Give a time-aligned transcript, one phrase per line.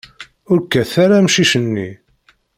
[0.51, 1.89] Ur kkat ara amcic-nni!